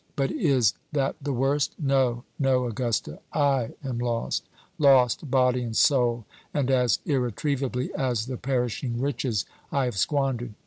[0.15, 1.75] But is that the worst?
[1.79, 4.41] No, no, Augusta; I am lost
[4.79, 10.55] lost, body and soul, and as irretrievably as the perishing riches I have squandered.